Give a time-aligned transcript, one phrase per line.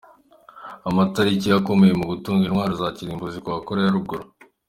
[0.89, 4.23] Amatariki akomeye mu gutunga intwaro za kirimbuzi kwa Koreya ya Ruguru.